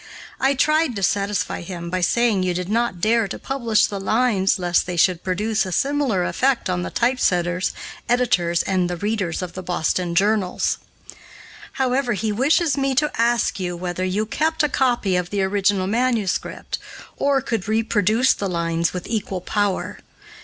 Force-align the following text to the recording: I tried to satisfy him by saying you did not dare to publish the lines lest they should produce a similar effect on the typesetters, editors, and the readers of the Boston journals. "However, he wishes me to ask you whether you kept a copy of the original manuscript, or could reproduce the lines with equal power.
I 0.39 0.55
tried 0.55 0.95
to 0.95 1.03
satisfy 1.03 1.61
him 1.61 1.91
by 1.91 2.01
saying 2.01 2.41
you 2.41 2.55
did 2.55 2.69
not 2.69 2.99
dare 2.99 3.27
to 3.27 3.37
publish 3.37 3.85
the 3.85 3.99
lines 3.99 4.57
lest 4.57 4.87
they 4.87 4.97
should 4.97 5.23
produce 5.23 5.63
a 5.63 5.71
similar 5.71 6.25
effect 6.25 6.71
on 6.71 6.81
the 6.81 6.89
typesetters, 6.89 7.71
editors, 8.09 8.63
and 8.63 8.89
the 8.89 8.97
readers 8.97 9.43
of 9.43 9.53
the 9.53 9.61
Boston 9.61 10.15
journals. 10.15 10.79
"However, 11.73 12.13
he 12.13 12.31
wishes 12.31 12.75
me 12.75 12.95
to 12.95 13.11
ask 13.15 13.59
you 13.59 13.77
whether 13.77 14.03
you 14.03 14.25
kept 14.25 14.63
a 14.63 14.69
copy 14.69 15.15
of 15.15 15.29
the 15.29 15.43
original 15.43 15.85
manuscript, 15.85 16.79
or 17.17 17.39
could 17.39 17.67
reproduce 17.67 18.33
the 18.33 18.49
lines 18.49 18.93
with 18.93 19.05
equal 19.07 19.39
power. 19.41 19.99